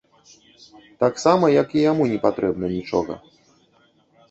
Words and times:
Таксама, 1.03 1.45
як 1.61 1.69
і 1.79 1.85
яму 1.91 2.03
непатрэбна 2.15 2.73
нічога. 2.77 3.13